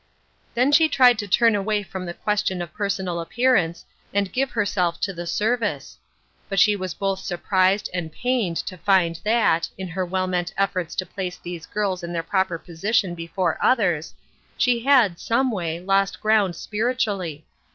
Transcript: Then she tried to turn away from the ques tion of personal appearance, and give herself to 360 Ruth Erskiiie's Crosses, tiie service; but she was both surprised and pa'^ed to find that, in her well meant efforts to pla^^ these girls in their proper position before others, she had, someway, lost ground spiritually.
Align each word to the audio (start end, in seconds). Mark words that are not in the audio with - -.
Then 0.55 0.71
she 0.71 0.89
tried 0.89 1.19
to 1.19 1.27
turn 1.27 1.53
away 1.53 1.83
from 1.83 2.07
the 2.07 2.15
ques 2.15 2.43
tion 2.43 2.59
of 2.59 2.73
personal 2.73 3.19
appearance, 3.19 3.85
and 4.11 4.33
give 4.33 4.49
herself 4.49 4.99
to 5.01 5.13
360 5.13 5.13
Ruth 5.47 5.59
Erskiiie's 5.59 5.59
Crosses, 5.59 5.61
tiie 5.61 5.61
service; 5.61 5.99
but 6.49 6.59
she 6.59 6.75
was 6.75 6.93
both 6.95 7.19
surprised 7.19 7.89
and 7.93 8.11
pa'^ed 8.11 8.65
to 8.65 8.77
find 8.79 9.19
that, 9.23 9.69
in 9.77 9.89
her 9.89 10.03
well 10.03 10.25
meant 10.25 10.55
efforts 10.57 10.95
to 10.95 11.05
pla^^ 11.05 11.39
these 11.43 11.67
girls 11.67 12.01
in 12.01 12.13
their 12.13 12.23
proper 12.23 12.57
position 12.57 13.13
before 13.13 13.59
others, 13.63 14.15
she 14.57 14.79
had, 14.83 15.19
someway, 15.19 15.79
lost 15.79 16.19
ground 16.19 16.55
spiritually. 16.55 17.45